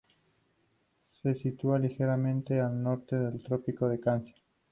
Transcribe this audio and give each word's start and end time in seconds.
Se 1.21 1.35
sitúa 1.35 1.77
ligeramente 1.77 2.59
al 2.59 2.81
norte 2.81 3.15
del 3.19 3.43
Trópico 3.43 3.87
de 3.87 3.99
Cáncer. 3.99 4.33